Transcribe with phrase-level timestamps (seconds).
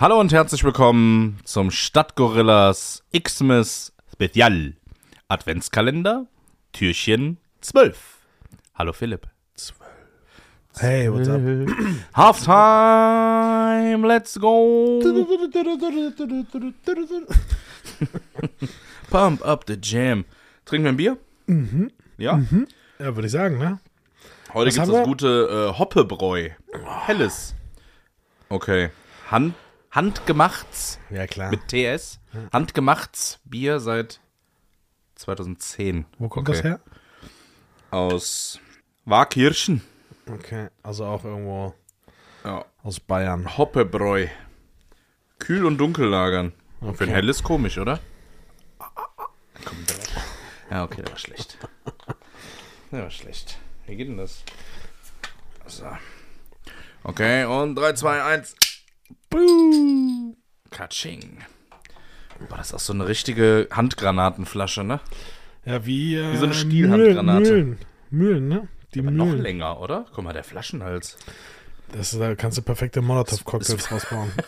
[0.00, 4.72] Hallo und herzlich willkommen zum Stadtgorillas Xmas Spezial
[5.28, 6.26] Adventskalender
[6.72, 7.98] Türchen 12.
[8.76, 9.26] Hallo Philipp.
[10.78, 11.42] Hey, what's up?
[12.14, 15.02] Halftime, let's go.
[19.10, 20.24] Pump up the jam.
[20.64, 21.18] Trinken wir ein Bier?
[21.44, 21.90] Mhm.
[22.16, 22.40] Ja?
[22.98, 23.78] Ja, würde ich sagen, ne?
[24.54, 26.48] Heute gibt es das gute äh, Hoppebräu.
[27.04, 27.54] Helles.
[28.48, 28.88] Okay.
[29.30, 29.52] Hand,
[29.90, 31.50] handgemachts Ja, klar.
[31.50, 32.20] mit TS.
[32.52, 34.20] Handgemachts Bier seit
[35.16, 36.06] 2010.
[36.18, 36.56] Wo kommt okay.
[36.58, 36.80] das her?
[37.90, 38.60] Aus
[39.04, 39.82] Waakirchen.
[40.30, 41.74] Okay, also auch irgendwo
[42.44, 42.64] Ja.
[42.82, 43.58] aus Bayern.
[43.58, 44.28] Hoppebräu.
[45.38, 46.52] Kühl und dunkel lagern.
[46.80, 47.06] Für ein Okay.
[47.10, 47.98] helles komisch, oder?
[49.64, 49.78] Komm.
[50.70, 51.58] Ja, okay, der war schlecht.
[52.92, 53.58] Der war schlecht.
[53.86, 54.42] Wie geht denn das?
[55.66, 55.84] So.
[57.02, 58.54] Okay, und 3, 2, 1.
[59.30, 60.36] Boom.
[60.70, 61.38] Katsching.
[62.48, 65.00] Boah, das ist auch so eine richtige Handgranatenflasche, ne?
[65.64, 67.50] Ja, wie, äh, Wie so eine Stielhandgranate.
[67.50, 67.78] Mühlen,
[68.10, 68.68] Mühlen, ne?
[68.94, 69.42] Die Aber noch Mühlen.
[69.42, 70.06] länger, oder?
[70.14, 71.16] Guck mal, der Flaschenhals.
[71.92, 74.30] Das, da kannst du perfekte Molotow-Cocktails rausbauen.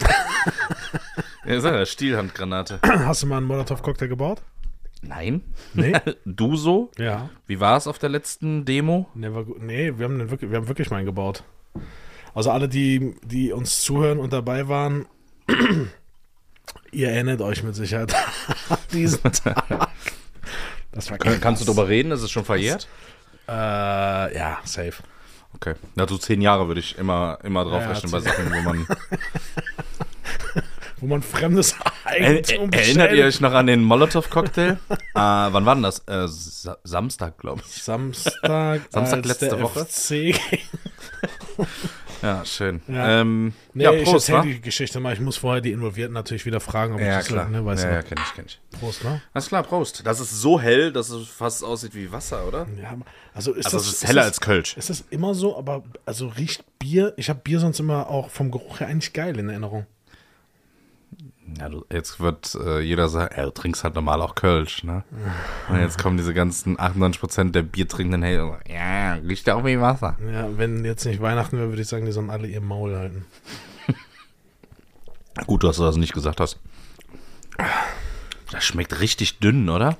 [1.44, 2.78] Ja, ist eine Stielhandgranate.
[2.82, 4.42] Hast du mal einen Molotow-Cocktail gebaut?
[5.02, 5.42] Nein.
[5.74, 5.92] Nee?
[6.24, 6.92] Du so?
[6.98, 7.30] ja.
[7.48, 9.08] Wie war es auf der letzten Demo?
[9.14, 9.60] Gut.
[9.60, 11.42] nee wir, haben wirklich, wir haben wirklich mal einen gebaut.
[12.34, 15.06] Also alle, die, die uns zuhören und dabei waren,
[16.92, 18.14] ihr erinnert euch mit Sicherheit
[18.68, 19.88] an diesen Tag.
[20.92, 21.74] Das war Kann, kannst du krass.
[21.76, 22.12] darüber reden?
[22.12, 22.88] Ist es schon verjährt?
[23.48, 25.02] Äh, ja, safe.
[25.54, 25.74] Okay.
[25.94, 28.86] Na, so zehn Jahre würde ich immer, immer drauf Ja, rechnen bei Sachen, wo man.
[30.98, 34.78] Wo man fremdes Er, Eigentum er, erinnert ihr euch noch an den Molotow-Cocktail?
[34.90, 35.98] äh, wann war denn das?
[36.06, 37.82] Äh, Sa Samstag, glaube ich.
[37.82, 39.84] Samstag, Samstag letzte Woche?
[39.84, 40.38] FC.
[42.22, 42.80] Ja, schön.
[42.88, 43.20] Ja.
[43.20, 44.42] Ähm, Nee, ja, ich Prost, erzähle wa?
[44.54, 45.12] die Geschichte mal.
[45.12, 47.48] Ich muss vorher die Involvierten natürlich wieder fragen, ob ich Ja, das klar.
[47.48, 48.60] ne, weißt ja, ja, kenn ich, kenn ich.
[48.78, 49.20] Prost, ne?
[49.34, 50.06] Alles klar, Prost.
[50.06, 52.66] Das ist so hell, dass es fast aussieht wie Wasser, oder?
[52.80, 52.96] Ja,
[53.34, 54.76] also ist Also das, es ist heller das, als Kölsch.
[54.76, 58.50] Ist das immer so, aber also riecht Bier, ich habe Bier sonst immer auch vom
[58.50, 59.86] Geruch her eigentlich geil in Erinnerung.
[61.58, 65.04] Ja, du, jetzt wird äh, jeder sagen, ja, du trinkst halt normal auch Kölsch, ne?
[65.68, 69.64] Und jetzt kommen diese ganzen 98% der Biertrinkenden hey, und sagen, ja, riecht ja auch
[69.64, 70.16] wie Wasser.
[70.32, 73.24] Ja, wenn jetzt nicht Weihnachten wäre, würde ich sagen, die sollen alle ihr Maul halten.
[75.46, 76.58] Gut, dass du das nicht gesagt hast.
[78.50, 79.96] Das schmeckt richtig dünn, oder?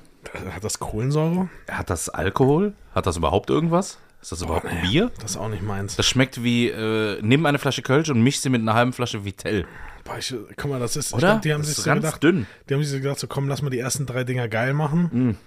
[0.53, 1.49] Hat das Kohlensäure?
[1.69, 2.73] Hat das Alkohol?
[2.95, 3.99] Hat das überhaupt irgendwas?
[4.21, 5.11] Ist das überhaupt ein Bier?
[5.19, 5.97] Das ist auch nicht meins.
[5.97, 9.25] Das schmeckt wie, äh, nimm eine Flasche Kölsch und misch sie mit einer halben Flasche
[9.25, 9.67] Vitell.
[10.03, 11.31] Boah, ich, guck mal, das ist, Oder?
[11.31, 12.45] glaub, die haben das sich so ganz gedacht, dünn.
[12.69, 15.37] die haben sich so gedacht, so komm, lass mal die ersten drei Dinger geil machen.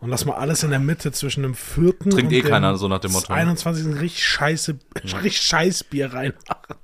[0.00, 2.76] Und lass mal alles in der Mitte zwischen dem vierten Trinkt und eh dem keiner,
[2.76, 3.38] so nach dem Motto, ne?
[3.38, 4.00] 21.
[4.00, 4.76] richtig scheiße,
[5.22, 6.76] richtig scheiß Bier reinmachen.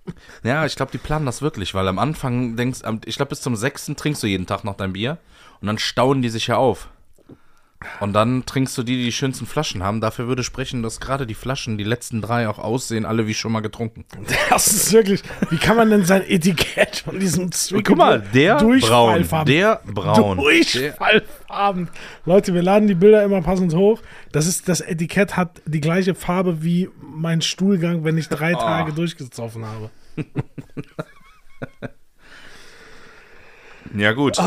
[0.44, 3.56] Ja, ich glaube, die planen das wirklich, weil am Anfang denkst, ich glaube, bis zum
[3.56, 5.18] sechsten trinkst du jeden Tag noch dein Bier
[5.60, 6.88] und dann stauen die sich ja auf.
[8.00, 10.00] Und dann trinkst du die, die die schönsten Flaschen haben.
[10.00, 13.52] Dafür würde sprechen, dass gerade die Flaschen, die letzten drei auch aussehen, alle wie schon
[13.52, 14.04] mal getrunken.
[14.50, 19.44] Das ist wirklich, wie kann man denn sein Etikett von diesem Zwickau braun, der braun.
[19.46, 19.80] Der,
[20.34, 21.88] Durchfallfarben.
[22.24, 24.00] Leute, wir laden die Bilder immer passend hoch.
[24.32, 28.58] Das ist, das Etikett hat die gleiche Farbe wie mein Stuhlgang, wenn ich drei Oh.
[28.58, 29.90] Tage durchgesoffen habe.
[33.94, 34.38] Ja gut.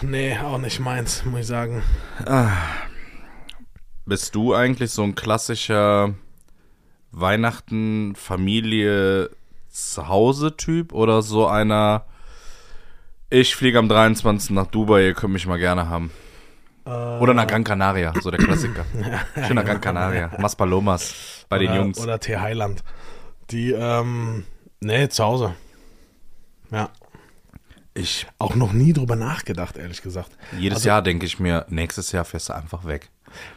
[0.00, 1.82] Nee, auch nicht meins, muss ich sagen.
[4.06, 6.14] Bist du eigentlich so ein klassischer
[7.10, 9.30] Weihnachten, Familie,
[9.68, 12.04] Zuhause-Typ oder so einer,
[13.30, 14.50] ich fliege am 23.
[14.50, 16.10] nach Dubai, ihr könnt mich mal gerne haben?
[16.84, 18.86] Oder nach Gran Canaria, so der Klassiker.
[19.46, 20.30] Schöner Gran Canaria.
[20.38, 22.00] Maspalomas bei den oder, Jungs.
[22.00, 22.38] Oder T.
[22.38, 22.82] Heiland.
[23.50, 24.44] Die, ähm,
[24.80, 25.54] nee, zu Hause.
[26.70, 26.88] Ja.
[27.98, 30.30] Ich, Auch noch nie drüber nachgedacht, ehrlich gesagt.
[30.58, 33.10] jedes Also- Jahr denke ich mir, nächstes Jahr fährst du einfach weg.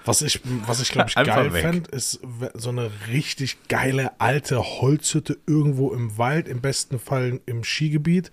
[0.03, 2.19] Was ich, was ich glaube ich geil fände, ist
[2.55, 8.31] so eine richtig geile alte Holzhütte irgendwo im Wald, im besten Fall im Skigebiet.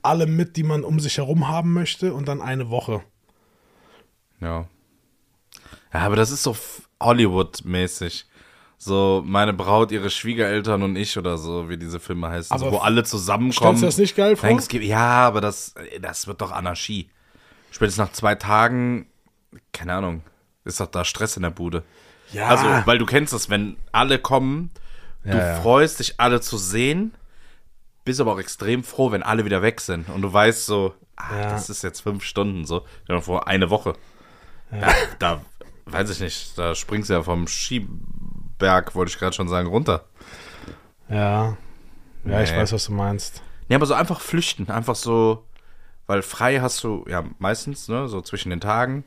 [0.00, 3.02] Alle mit, die man um sich herum haben möchte und dann eine Woche.
[4.40, 4.66] Ja.
[5.92, 6.56] Ja, aber das ist so
[7.00, 8.26] Hollywood-mäßig.
[8.84, 12.58] So meine Braut, ihre Schwiegereltern und ich oder so, wie diese Filme heißen.
[12.58, 13.78] So, wo alle zusammenkommen.
[13.78, 14.48] Du das nicht geil vor?
[14.48, 14.88] Thanksgiving.
[14.88, 17.08] Ja, aber das, das wird doch Anarchie.
[17.70, 19.06] Spätestens nach zwei Tagen,
[19.72, 20.22] keine Ahnung,
[20.64, 21.84] ist doch da Stress in der Bude.
[22.32, 24.72] Ja, Also, weil du kennst das, wenn alle kommen,
[25.22, 27.14] du Ja, freust dich, alle zu sehen,
[28.04, 30.08] bist aber auch extrem froh, wenn alle wieder weg sind.
[30.08, 31.50] Und du weißt so, ah, Ja.
[31.50, 32.84] das ist jetzt fünf Stunden so.
[33.20, 33.92] Vor eine Woche.
[34.72, 34.88] Da,
[35.20, 35.40] da,
[35.86, 37.46] weiß ich nicht, da springst du ja vom
[38.58, 40.04] Skiberg, wollte ich gerade schon sagen, runter.
[41.08, 41.56] ja.
[42.24, 42.56] Ja, ich Nee.
[42.56, 43.42] weiß, was du meinst.
[43.68, 44.70] Nee, aber so einfach flüchten.
[44.70, 45.44] Einfach so,
[46.06, 49.04] weil frei hast du ja meistens, ne, so zwischen den Tagen.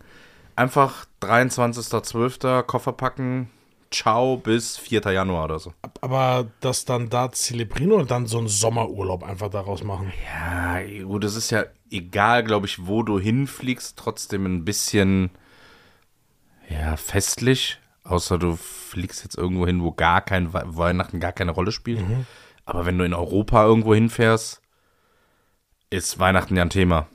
[0.57, 2.63] Einfach 23.12.
[2.63, 3.49] Koffer packen,
[3.91, 5.01] ciao, bis 4.
[5.13, 5.73] Januar oder so.
[6.01, 10.11] Aber das dann da zelebrieren oder dann so einen Sommerurlaub einfach daraus machen?
[10.25, 15.29] Ja, gut, es ist ja egal, glaube ich, wo du hinfliegst, trotzdem ein bisschen,
[16.69, 17.79] ja, festlich.
[18.05, 22.03] Außer du fliegst jetzt irgendwo hin, wo gar kein We Weihnachten gar keine Rolle spielt.
[22.63, 24.61] Aber wenn du in Europa irgendwo hinfährst,
[25.89, 27.07] ist Weihnachten ja ein Thema.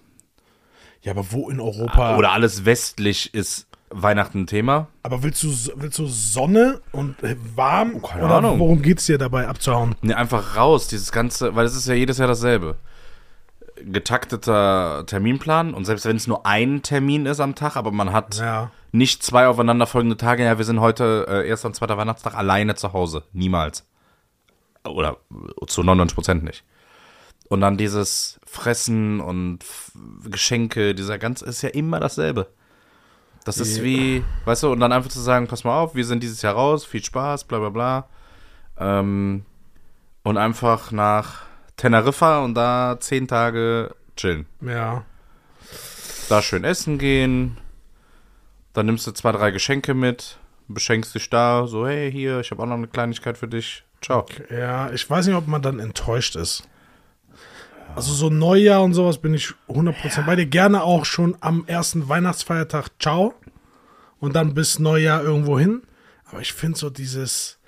[1.02, 2.16] Ja, aber wo in Europa?
[2.16, 4.88] Oder alles westlich ist Weihnachten ein Thema.
[5.02, 8.02] aber willst du, willst du Sonne und äh, warm?
[8.02, 8.58] keine oder Ahnung.
[8.58, 9.94] worum geht's dir dabei abzuhauen?
[10.02, 12.76] Ne, einfach raus, dieses ganze, weil es ist ja jedes Jahr dasselbe.
[13.82, 18.36] Getakteter Terminplan und selbst wenn es nur ein Termin ist am Tag, aber man hat
[18.38, 18.70] Ja.
[18.92, 22.92] Nicht zwei aufeinanderfolgende Tage, ja, wir sind heute äh, erster und zweiter Weihnachtstag alleine zu
[22.92, 23.24] Hause.
[23.32, 23.86] Niemals.
[24.84, 25.18] Oder
[25.66, 26.64] zu 99 Prozent nicht.
[27.48, 29.64] Und dann dieses Fressen und
[30.24, 32.48] Geschenke, dieser ganz, ist ja immer dasselbe.
[33.44, 33.82] Das ist Ja.
[33.84, 36.54] wie, weißt du, und dann einfach zu sagen, pass mal auf, wir sind dieses Jahr
[36.54, 38.08] raus, viel Spaß, bla bla bla.
[38.78, 39.44] Ähm,
[40.22, 41.42] und einfach nach
[41.76, 44.46] Teneriffa und da zehn Tage chillen.
[44.60, 45.04] Ja.
[46.28, 47.56] Da schön essen gehen.
[48.72, 50.38] Dann nimmst du zwei, drei Geschenke mit,
[50.68, 53.84] beschenkst dich da, so, hey, hier, ich habe auch noch eine Kleinigkeit für dich.
[54.00, 54.24] Ciao.
[54.50, 56.64] Ja, ich weiß nicht, ob man dann enttäuscht ist.
[57.96, 60.46] Also so Neujahr und sowas bin ich 100% bei dir.
[60.46, 63.34] Gerne auch schon am ersten Weihnachtsfeiertag ciao
[64.20, 65.82] und dann bis Neujahr irgendwo hin.
[66.26, 67.58] Aber ich finde so dieses,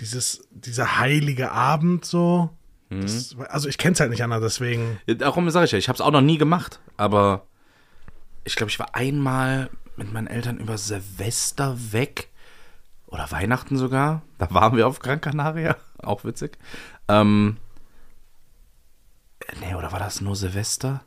[0.00, 2.50] dieses, dieser heilige Abend so,
[2.90, 5.94] das, also ich kenne es halt nicht anders, deswegen, Darum sage ich ja, ich habe
[5.94, 7.46] es auch noch nie gemacht, aber
[8.42, 9.70] ich glaube, ich war einmal
[10.00, 12.30] mit meinen Eltern über Silvester weg
[13.06, 14.22] oder Weihnachten sogar.
[14.38, 16.58] Da waren wir auf Gran Canaria, auch witzig.
[17.06, 17.58] Ähm,
[19.60, 21.04] nee, oder war das nur Silvester?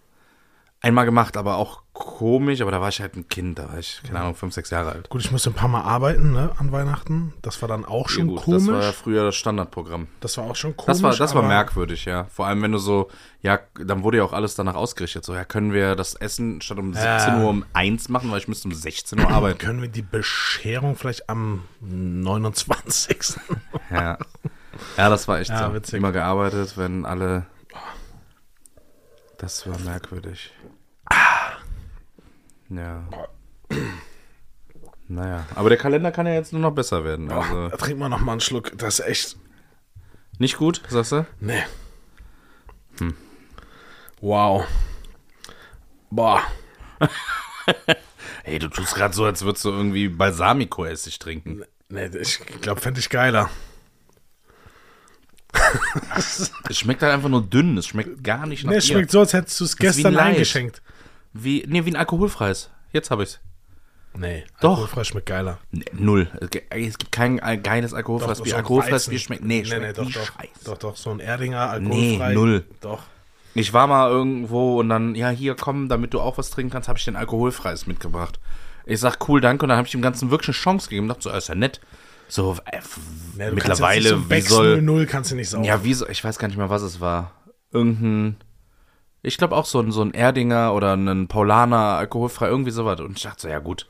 [0.80, 4.02] Einmal gemacht, aber auch komisch, aber da war ich halt ein Kind, da war ich,
[4.06, 5.10] keine Ahnung, fünf, sechs Jahre alt.
[5.10, 7.34] gut, ich musste ein paar Mal arbeiten, ne, an Weihnachten.
[7.44, 8.66] Das war dann auch Ja, schon gut, komisch.
[8.66, 10.08] Das war ja früher das Standardprogramm.
[10.38, 10.88] auch schon komisch.
[10.88, 12.26] Das war, das war merkwürdig, ja.
[12.26, 13.10] Vor allem, wenn du so,
[13.42, 15.24] ja, dann wurde ja auch alles danach ausgerichtet.
[15.24, 18.48] So, ja, können wir das Essen statt um 17 Uhr um 1 machen, weil ich
[18.48, 19.60] müsste um 16 Uhr arbeiten.
[19.60, 23.36] Können wir die Bescherung vielleicht am 29.
[23.92, 24.18] ja.
[24.98, 25.74] ja, das war echt Ja, so.
[25.76, 25.96] witzig.
[25.96, 27.46] Immer gearbeitet, wenn alle.
[29.38, 30.52] Das war merkwürdig.
[32.76, 33.08] Ja.
[35.08, 37.32] Naja, aber der Kalender kann ja jetzt nur noch besser werden.
[37.32, 38.72] Also Da trinken wir noch mal einen Schluck.
[38.78, 39.38] Das ist echt.
[40.40, 41.26] nicht gut, sagst du?
[41.40, 41.64] Nee.
[43.00, 43.16] Hm.
[44.22, 44.66] Wow.
[46.10, 46.42] Boah.
[48.46, 51.64] Hey, du tust gerade so, als würdest du irgendwie Balsamico-Essig trinken.
[51.88, 53.50] Nee, ich glaube, fände ich geiler.
[56.16, 57.78] Es schmeckt halt einfach nur dünn.
[57.78, 60.34] Es schmeckt gar nicht nach Nee, es schmeckt so, als hättest du es gestern Light.
[60.34, 60.82] eingeschenkt.
[61.34, 62.70] Wie, nee, wie ein alkoholfreies.
[62.92, 63.40] Jetzt habe ich's.
[64.16, 64.72] Nee, Doch.
[64.72, 65.58] alkoholfrei schmeckt geiler.
[65.72, 66.28] Nee, null.
[66.40, 66.50] Es
[67.00, 68.52] gibt- kein äh, geiles alkoholfreies Doch, Bier.
[68.52, 69.10] so Alkoholfreies.
[69.10, 69.44] Bier schmeckt.
[69.44, 70.66] Nee, schmeckt doch, wie doch, Scheiße.
[70.66, 72.30] doch, doch, so ein Erdinger, alkoholfrei.
[72.30, 72.66] Nee, null.
[72.82, 73.04] Doch.
[73.56, 76.90] Ich war mal irgendwo und dann, ja, hier komm, damit du auch was trinken kannst,
[76.90, 78.40] habe ich den alkoholfreies mitgebracht.
[78.86, 79.64] Ich sag, cool, danke.
[79.66, 81.08] Und dann habe ich dem Ganzen wirklich eine Chance gegeben.
[81.08, 81.80] Dachte so, ist ja nett.
[82.28, 82.80] So, äh,
[83.38, 84.82] Nee, du mittlerweile, so wie soll.
[84.82, 85.64] 00 kannst du nicht saugen.
[85.66, 87.32] Ja, wie so, ich weiß gar nicht mehr, was es war.
[87.72, 88.38] Irgendein,
[89.24, 93.00] ich glaube auch so ein, so ein Erdinger oder ein Paulaner, alkoholfrei, irgendwie sowas.
[93.00, 93.88] Und ich dachte so, ja gut,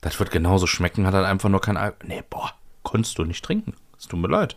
[0.00, 2.08] das wird genauso schmecken, hat halt einfach nur kein Alkohol.
[2.08, 2.52] Nee, boah,
[2.84, 3.74] konntest du nicht trinken.
[3.98, 4.56] Es tut mir leid.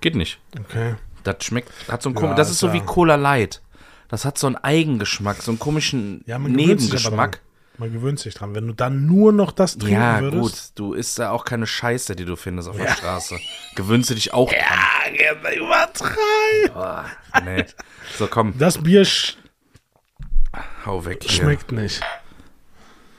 [0.00, 0.40] Geht nicht.
[0.58, 0.96] Okay.
[1.22, 3.60] Das schmeckt, hat so einen Ja, das ist so ist wie ja- Cola Light.
[4.08, 7.40] Das hat so einen Eigengeschmack, so einen komischen Ja, Nebengeschmack.
[7.78, 8.54] Man gewöhnt sich dran.
[8.54, 10.42] Wenn du dann nur noch das trinken Ja, würdest.
[10.42, 13.38] gut, du isst ja auch keine Scheiße, die du findest auf der Straße.
[13.76, 15.14] Gewöhnst du dich auch dran.
[15.18, 16.74] Ja, übertreib.
[16.74, 17.06] Boah,
[17.44, 17.64] nee.
[18.18, 19.04] So, komm, Das Bier
[20.86, 22.00] hau weg schmeckt nicht.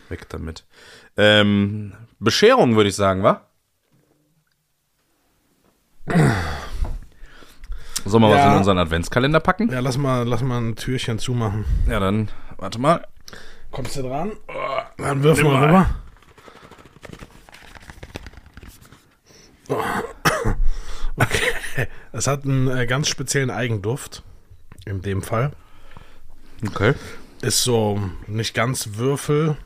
[0.10, 0.65] Weg damit.
[1.17, 3.41] Ähm, Bescherung würde ich sagen, wa?
[8.05, 8.51] Sollen wir was Ja.
[8.51, 9.72] in unseren Adventskalender packen?
[9.72, 11.65] Ja, lass mal, lass mal ein Türchen zumachen.
[11.88, 13.08] Ja, dann, warte mal.
[13.72, 14.34] Kommst du dran?
[14.50, 15.89] Oh, Dann wirf mal rüber.
[21.15, 21.88] Okay.
[22.12, 24.24] Es hat einen äh, ganz speziellen Eigenduft.
[24.86, 25.51] In dem Fall.
[26.67, 26.93] Okay.
[27.43, 29.57] Ist so nicht ganz Würfel.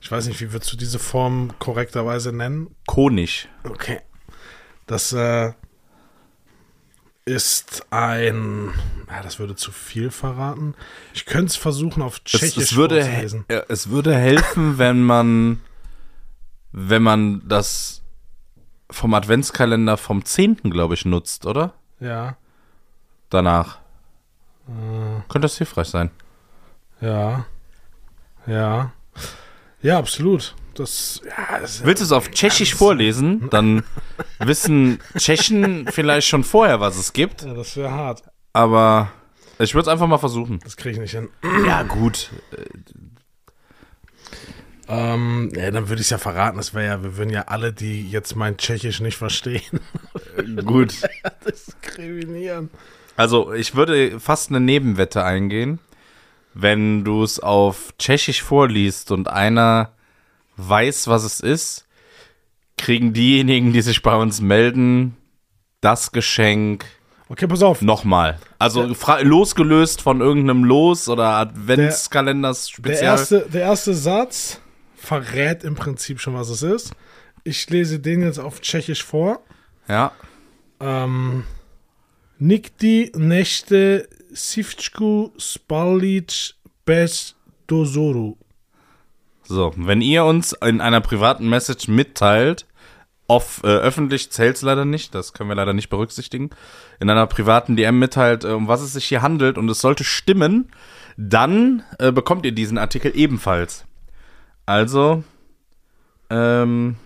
[0.00, 2.74] Ich weiß nicht, wie würdest du diese Form korrekterweise nennen?
[2.86, 3.48] Konig.
[3.64, 4.00] Okay.
[4.86, 5.52] Das äh,
[7.24, 8.70] ist ein.
[9.08, 10.74] Ja, das würde zu viel verraten.
[11.12, 13.44] Ich könnte es versuchen, auf Es, Tschechisch es, würde, vorzulesen.
[13.48, 15.60] äh, es würde helfen, wenn man,
[16.72, 18.02] wenn man das
[18.88, 20.58] vom Adventskalender vom 10.
[20.70, 21.74] glaube ich, nutzt, oder?
[21.98, 22.36] Ja.
[23.30, 23.78] Danach.
[25.28, 26.10] Könnte das hilfreich sein.
[27.00, 27.46] Ja.
[28.46, 28.92] Ja.
[29.82, 30.54] Ja, absolut.
[30.74, 33.48] Das, ja, das Willst du es auf Tschechisch vorlesen?
[33.50, 33.82] Dann
[34.38, 37.42] wissen Tschechen vielleicht schon vorher, was es gibt.
[37.42, 38.22] ja, das wäre hart.
[38.52, 39.10] Aber
[39.58, 40.58] ich würde es einfach mal versuchen.
[40.64, 41.28] Das kriege ich nicht hin.
[41.66, 42.30] Ja, gut.
[44.88, 46.56] Ähm, ja, dann würde ich es ja verraten.
[46.56, 49.80] Das wäre ja, wir würden ja alle, die jetzt mein Tschechisch nicht verstehen,
[50.64, 50.94] Gut.
[51.46, 52.70] diskriminieren.
[53.16, 55.78] Also, ich würde fast eine Nebenwette eingehen.
[56.54, 59.92] Wenn du es auf Tschechisch vorliest und einer
[60.56, 61.86] weiß, was es ist,
[62.76, 65.16] kriegen diejenigen, die sich bei uns melden,
[65.80, 66.84] das Geschenk
[67.28, 67.80] Okay, pass auf.
[67.82, 68.38] nochmal.
[68.58, 73.04] Also fra- losgelöst von irgendeinem Los oder Adventskalenders Der speziell.
[73.04, 74.60] erste, der erste Satz
[74.96, 76.92] verrät im Prinzip schon, was es ist.
[77.44, 79.40] Ich lese den jetzt auf Tschechisch vor.
[79.88, 80.12] Ja.
[80.80, 81.44] Ähm,
[82.38, 87.34] Nikdy nechte sivčku spalic bez
[87.66, 88.36] dozoru.
[89.44, 92.66] So, wenn ihr uns in einer privaten Message mitteilt,
[93.26, 96.50] off, äh, öffentlich zählt's leider nicht, das können wir leider nicht berücksichtigen,
[96.98, 100.04] in einer privaten DM mitteilt, äh, um was es sich hier handelt und es sollte
[100.04, 100.70] stimmen,
[101.16, 103.84] dann äh, bekommt ihr diesen Artikel ebenfalls.
[104.66, 105.24] Also,
[106.28, 106.96] ähm,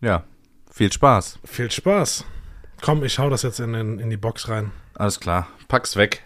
[0.00, 0.24] ja,
[0.70, 1.38] viel Spaß.
[1.44, 2.24] Viel Spaß.
[2.80, 4.72] Komm, ich hau das jetzt in, den, in die Box rein.
[4.94, 6.22] Alles klar, pack's weg.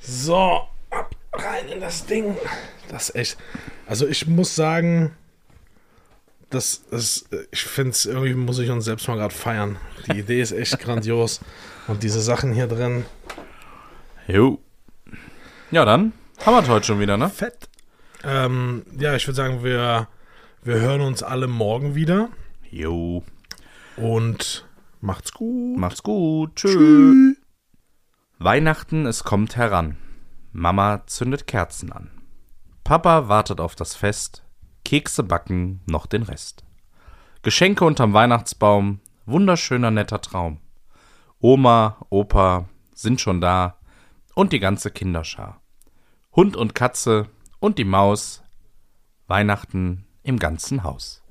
[0.00, 2.36] So, ab rein in das Ding.
[2.88, 3.38] Das ist echt.
[3.86, 5.16] Also ich muss sagen,
[6.50, 9.76] das ist, ich finde es irgendwie muss ich uns selbst mal gerade feiern.
[10.06, 11.40] Die Idee ist echt grandios.
[11.86, 13.04] Und diese Sachen hier drin.
[14.26, 14.58] Jo.
[15.70, 16.12] Ja, dann
[16.46, 17.28] haben wir heute schon wieder, ne?
[17.28, 17.68] Fett.
[18.22, 20.08] Ähm, ja, ich würde sagen, wir,
[20.62, 22.30] wir hören uns alle morgen wieder.
[22.70, 23.22] Jo.
[23.96, 24.64] Und
[25.04, 25.78] macht's gut.
[25.78, 26.56] Macht's gut.
[26.56, 27.36] Tschüss.
[28.38, 29.96] Weihnachten, es kommt heran.
[30.52, 32.10] Mama zündet Kerzen an.
[32.82, 34.44] Papa wartet auf das Fest.
[34.84, 36.64] Kekse backen, noch den Rest.
[37.42, 40.60] Geschenke unterm Weihnachtsbaum, wunderschöner netter Traum.
[41.40, 43.78] Oma, Opa sind schon da
[44.34, 45.60] und die ganze Kinderschar.
[46.34, 47.28] Hund und Katze
[47.60, 48.42] und die Maus.
[49.26, 51.23] Weihnachten im ganzen Haus.